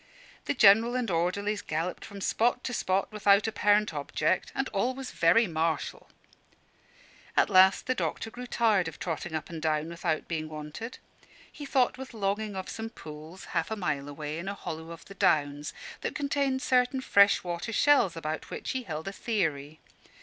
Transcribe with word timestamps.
The 0.45 0.55
General 0.55 0.95
and 0.95 1.11
orderlies 1.11 1.61
galloped 1.61 2.03
from 2.03 2.21
spot 2.21 2.63
to 2.63 2.73
spot 2.73 3.11
without 3.11 3.45
apparent 3.45 3.93
object; 3.93 4.51
and 4.55 4.67
all 4.69 4.95
was 4.95 5.11
very 5.11 5.45
martial. 5.45 6.09
At 7.37 7.51
last 7.51 7.85
the 7.85 7.93
doctor 7.93 8.31
grew 8.31 8.47
tired 8.47 8.87
of 8.87 8.97
trotting 8.97 9.35
up 9.35 9.51
and 9.51 9.61
down 9.61 9.89
without 9.89 10.27
being 10.27 10.49
wanted. 10.49 10.97
He 11.51 11.67
thought 11.67 11.99
with 11.99 12.15
longing 12.15 12.55
of 12.55 12.67
some 12.67 12.89
pools, 12.89 13.45
half 13.53 13.69
a 13.69 13.75
mile 13.75 14.09
away, 14.09 14.39
in 14.39 14.47
a 14.47 14.55
hollow 14.55 14.89
of 14.89 15.05
the 15.05 15.13
Downs, 15.13 15.71
that 16.01 16.15
contained 16.15 16.63
certain 16.63 17.01
freshwater 17.01 17.71
shells 17.71 18.15
about 18.17 18.49
which 18.49 18.71
he 18.71 18.81
held 18.81 19.07
a 19.07 19.13
theory. 19.13 19.79